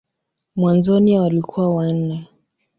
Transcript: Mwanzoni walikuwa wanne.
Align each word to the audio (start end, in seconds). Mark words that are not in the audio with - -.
Mwanzoni 0.55 1.19
walikuwa 1.19 1.69
wanne. 1.75 2.27